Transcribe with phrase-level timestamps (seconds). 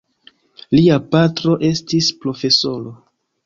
[0.75, 2.99] Lia patro estis profesoro.